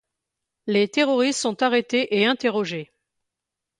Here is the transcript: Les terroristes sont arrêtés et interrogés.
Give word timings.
Les 0.65 0.87
terroristes 0.87 1.39
sont 1.39 1.61
arrêtés 1.61 2.17
et 2.19 2.25
interrogés. 2.25 2.91